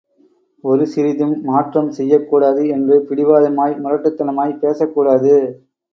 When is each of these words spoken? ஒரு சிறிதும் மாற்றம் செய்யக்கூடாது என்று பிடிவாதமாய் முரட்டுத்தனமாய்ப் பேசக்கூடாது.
ஒரு 0.63 0.85
சிறிதும் 0.85 1.41
மாற்றம் 1.41 1.91
செய்யக்கூடாது 1.91 2.67
என்று 2.67 3.05
பிடிவாதமாய் 3.09 3.79
முரட்டுத்தனமாய்ப் 3.83 4.59
பேசக்கூடாது. 4.59 5.35